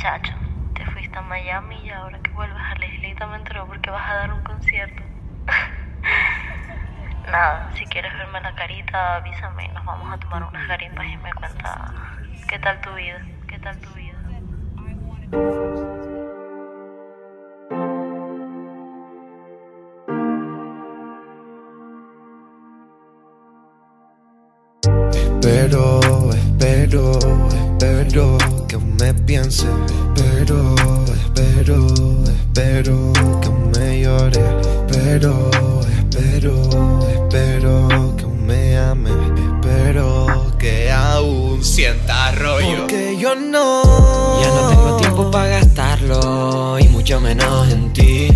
Chacho, 0.00 0.32
te 0.72 0.82
fuiste 0.92 1.18
a 1.18 1.20
Miami 1.20 1.76
y 1.84 1.90
ahora 1.90 2.18
que 2.20 2.30
vuelves 2.30 2.58
a 2.58 2.74
la 2.78 2.86
islita 2.86 3.26
me 3.26 3.36
enteró 3.36 3.66
porque 3.66 3.90
vas 3.90 4.10
a 4.10 4.14
dar 4.14 4.32
un 4.32 4.42
concierto. 4.42 5.02
Nada, 7.30 7.70
si 7.74 7.84
quieres 7.84 8.10
verme 8.14 8.40
la 8.40 8.54
carita, 8.54 9.16
avísame 9.16 9.66
y 9.66 9.68
nos 9.68 9.84
vamos 9.84 10.10
a 10.10 10.16
tomar 10.16 10.44
unas 10.44 10.66
garipas 10.68 11.04
y 11.04 11.18
me 11.18 11.30
cuenta 11.34 11.92
qué 12.48 12.58
tal 12.58 12.80
tu 12.80 12.94
vida, 12.94 13.20
qué 13.46 13.58
tal 13.58 13.78
tu 13.78 13.90
vida. 13.90 14.10
Que 28.70 28.76
aún 28.76 28.94
me 29.00 29.12
piense. 29.12 29.66
Espero, 30.14 30.76
espero, 31.24 31.86
espero 32.24 33.12
que 33.40 33.48
aún 33.48 33.70
me 33.72 34.00
llore. 34.00 34.40
Espero, 34.86 35.50
espero, 35.50 37.00
espero 37.08 38.14
que 38.16 38.22
aún 38.22 38.46
me 38.46 38.78
ame. 38.78 39.10
Espero 39.10 40.52
que 40.56 40.92
aún 40.92 41.64
sienta 41.64 42.30
rollo. 42.30 42.82
Porque 42.82 43.18
yo 43.18 43.34
no. 43.34 44.40
Ya 44.40 44.48
no 44.50 44.68
tengo 44.68 44.96
tiempo 44.98 45.30
para 45.32 45.48
gastarlo 45.48 46.78
y 46.78 46.86
mucho 46.90 47.20
menos 47.20 47.68
en 47.72 47.92
ti. 47.92 48.28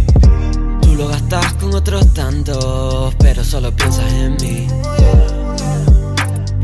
Tú 0.82 0.96
lo 0.96 1.06
gastas 1.06 1.52
con 1.54 1.72
otros 1.76 2.12
tantos, 2.12 3.14
pero 3.20 3.44
solo 3.44 3.70
piensas 3.76 4.12
en 4.12 4.32
mí. 4.42 4.66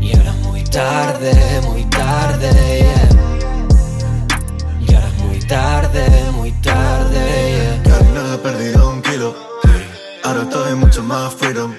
Y 0.01 0.17
ahora 0.17 0.31
es 0.31 0.45
muy 0.45 0.63
tarde, 0.65 1.61
muy 1.69 1.85
tarde, 1.85 2.90
Mucho 10.75 11.03
más 11.03 11.33
freedom. 11.33 11.73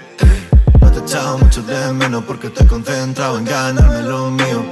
No 0.80 0.90
te 0.90 0.98
he 0.98 1.02
echado 1.02 1.38
mucho 1.38 1.62
de 1.62 1.92
menos 1.94 2.24
porque 2.24 2.48
estoy 2.48 2.66
concentrado 2.66 3.38
en 3.38 3.46
ganarme 3.46 4.02
lo 4.02 4.30
mío. 4.30 4.62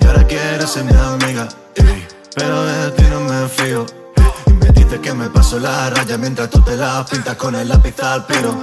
Y 0.00 0.06
ahora 0.06 0.26
quieres 0.26 0.70
ser 0.70 0.84
mi 0.84 0.94
amiga. 0.94 1.46
Pero 2.34 2.64
de 2.64 2.90
ti 2.92 3.02
no 3.10 3.20
me 3.20 3.46
fío. 3.48 3.84
Y 4.46 4.52
me 4.54 4.70
dices 4.70 5.00
que 5.00 5.12
me 5.12 5.28
paso 5.28 5.58
la 5.58 5.90
raya 5.90 6.16
mientras 6.16 6.48
tú 6.48 6.62
te 6.62 6.76
la 6.76 7.04
pintas 7.04 7.36
con 7.36 7.54
el 7.54 7.68
lápiz 7.68 8.00
al 8.00 8.24
piro. 8.24 8.58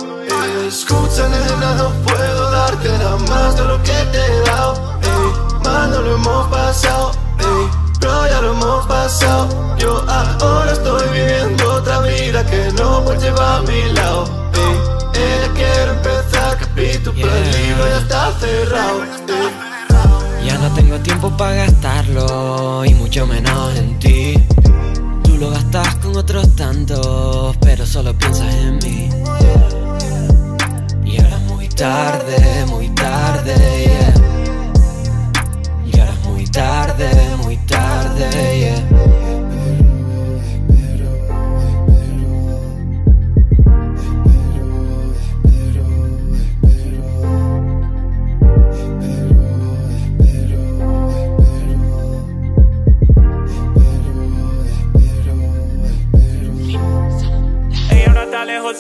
Escucha, 0.67 1.27
nena, 1.29 1.75
no 1.75 1.89
puedo 2.03 2.51
darte 2.51 2.89
nada 2.97 3.17
más 3.29 3.55
de 3.55 3.63
lo 3.65 3.77
que 3.83 3.93
te 4.11 4.25
he 4.25 4.39
dado. 4.41 4.99
Mal 5.63 5.91
no 5.91 6.01
lo 6.01 6.15
hemos 6.15 6.47
pasado. 6.47 7.11
Pero 7.99 8.27
ya 8.27 8.41
lo 8.41 8.51
hemos 8.53 8.85
pasado. 8.87 9.77
Yo 9.77 10.03
ahora 10.09 10.71
estoy 10.71 11.09
viviendo 11.09 11.75
otra 11.75 11.99
vida 11.99 12.43
que 12.45 12.71
no 12.73 13.03
puedes 13.03 13.21
llevar 13.21 13.59
a 13.59 13.61
mi. 13.61 13.92
Ey. 14.55 15.21
Ella 15.21 15.53
quiere 15.53 15.91
empezar 15.91 16.57
capítulo, 16.57 17.13
pero 17.15 17.35
el 17.35 17.43
Yeah. 17.43 17.61
libro 17.67 17.87
ya 17.89 17.97
está 17.97 18.31
cerrado. 18.39 19.03
ey. 19.03 20.47
Ya 20.47 20.57
no 20.57 20.73
tengo 20.73 20.97
tiempo 20.99 21.35
para 21.37 21.53
gastarlo 21.55 22.83
y 22.85 22.93
mucho 22.95 23.25
menos 23.25 23.75
en 23.77 23.97
ti. 23.99 24.33
Tú 25.23 25.37
lo 25.37 25.49
gastas 25.51 25.95
con 25.95 26.15
otros 26.17 26.55
tantos, 26.55 27.55
pero 27.61 27.85
solo 27.85 28.13
piensas 28.17 28.53
en 28.55 28.77
mí. 28.79 29.09
Y 31.05 31.17
ahora 31.21 31.35
es 31.37 31.41
muy 31.43 31.67
tarde, 31.69 32.35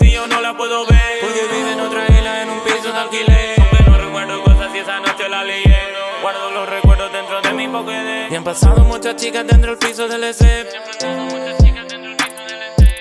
y 0.01 0.11
yo 0.11 0.27
no 0.27 0.41
la 0.41 0.55
puedo 0.55 0.85
ver. 0.85 1.19
Porque 1.21 1.41
vive 1.51 1.73
en 1.73 1.79
otra 1.79 2.05
isla 2.07 2.43
en 2.43 2.49
un 2.49 2.59
piso 2.61 2.91
de 2.91 2.99
alquiler. 2.99 3.59
Aunque 3.59 3.83
no 3.89 3.97
recuerdo 3.97 4.43
cosas 4.43 4.75
y 4.75 4.77
esa 4.77 4.99
noche 4.99 5.29
la 5.29 5.43
lié 5.43 5.77
Guardo 6.21 6.51
los 6.51 6.69
recuerdos 6.69 7.11
dentro 7.11 7.41
de 7.41 7.53
mi 7.53 7.67
Pokédex 7.67 8.31
Y 8.31 8.35
han 8.35 8.43
pasado 8.43 8.83
muchas 8.85 9.15
chicas 9.17 9.45
dentro 9.45 9.75
del 9.75 9.79
piso 9.79 10.07
del 10.07 10.23
ESEP 10.23 10.67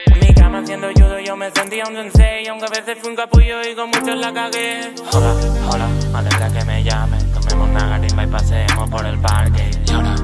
En 0.07 0.21
mi 0.21 0.35
cama 0.35 0.59
haciendo 0.59 0.89
judo 0.95 1.19
yo 1.21 1.37
me 1.37 1.51
sentía 1.51 1.85
un 1.89 1.95
sensei. 1.95 2.47
Aunque 2.49 2.67
a 2.67 2.69
veces 2.69 2.99
fui 3.01 3.11
un 3.11 3.17
capullo 3.17 3.63
y 3.63 3.75
con 3.75 3.91
muchos 3.91 4.17
la 4.17 4.33
cagué. 4.33 4.93
Hola, 5.13 5.35
hola, 5.71 5.89
alegra 6.15 6.51
que 6.53 6.65
me 6.65 6.83
llames. 6.83 7.25
Tomemos 7.33 7.71
una 7.71 7.87
garimba 7.87 8.25
y 8.25 8.27
pasemos 8.27 8.91
por 8.91 9.07
el 9.07 9.19
parque. 9.19 9.71
Y 9.87 9.93
ahora, 9.93 10.15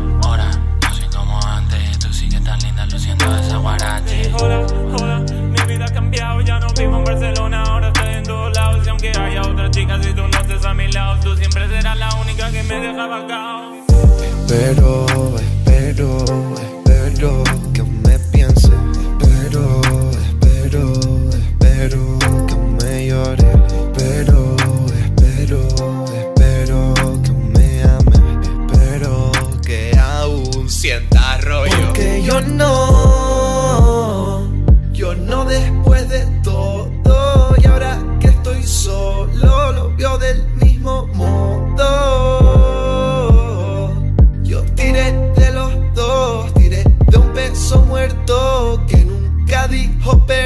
vacao 13.06 13.78
Espero, 14.50 15.06
espero, 15.66 17.44
que 17.74 17.82
me 17.82 18.18
piense. 18.32 18.70
Espero, 19.20 19.80
espero, 20.40 20.92
espero 21.30 22.18
que 22.46 22.54
me 22.56 23.06
llore. 23.08 23.46
Espero, 23.92 24.56
espero, 24.96 25.68
espero 26.16 27.22
que 27.22 27.32
me 27.32 27.82
ame. 27.82 28.16
Espero 28.72 29.32
que 29.64 29.92
aún 29.98 30.70
sienta 30.70 31.36
rollo. 31.42 31.76
Porque 31.88 32.22
yo 32.22 32.40
no, 32.40 32.97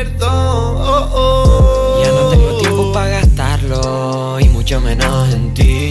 dijo 0.04 0.18
perdón. 0.18 2.02
Ya 2.02 2.10
no 2.12 2.28
tengo 2.30 2.58
tiempo 2.58 2.92
para 2.92 3.08
gastarlo 3.08 4.40
y 4.40 4.48
mucho 4.48 4.80
menos 4.80 5.32
en 5.32 5.54
ti. 5.54 5.88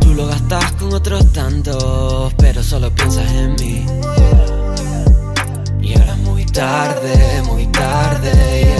Tú 0.00 0.14
lo 0.14 0.26
gastas 0.26 0.72
con 0.72 0.92
otros 0.92 1.32
tantos, 1.32 2.34
pero 2.36 2.62
solo 2.62 2.90
piensas 2.94 3.30
en 3.32 3.54
mí. 3.56 3.86
Y 5.80 5.98
ahora 5.98 6.12
es 6.12 6.18
muy 6.18 6.44
tarde, 6.46 7.42
muy 7.46 7.66
tarde, 7.66 8.73